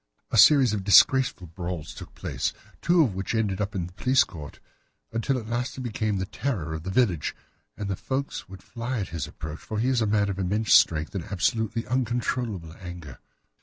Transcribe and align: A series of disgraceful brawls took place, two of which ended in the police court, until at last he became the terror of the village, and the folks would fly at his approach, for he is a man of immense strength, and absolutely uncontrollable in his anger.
A 0.31 0.37
series 0.39 0.73
of 0.73 0.83
disgraceful 0.83 1.45
brawls 1.45 1.93
took 1.93 2.15
place, 2.15 2.53
two 2.81 3.03
of 3.03 3.13
which 3.13 3.35
ended 3.35 3.61
in 3.61 3.85
the 3.85 3.93
police 3.93 4.23
court, 4.23 4.59
until 5.11 5.37
at 5.37 5.45
last 5.45 5.75
he 5.75 5.81
became 5.81 6.17
the 6.17 6.25
terror 6.25 6.73
of 6.73 6.81
the 6.81 6.89
village, 6.89 7.35
and 7.77 7.87
the 7.87 7.95
folks 7.95 8.49
would 8.49 8.63
fly 8.63 8.97
at 9.01 9.09
his 9.09 9.27
approach, 9.27 9.59
for 9.59 9.77
he 9.77 9.89
is 9.89 10.01
a 10.01 10.07
man 10.07 10.27
of 10.27 10.39
immense 10.39 10.73
strength, 10.73 11.13
and 11.13 11.25
absolutely 11.25 11.85
uncontrollable 11.85 12.71
in 12.71 12.77
his 12.77 12.83
anger. 12.83 13.19